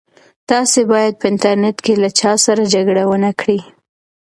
[0.49, 3.59] تاسي باید په انټرنيټ کې له چا سره جګړه ونه کړئ.